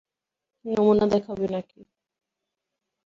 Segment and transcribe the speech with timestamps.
[0.65, 1.79] নমুনা দেখাবো নাকি?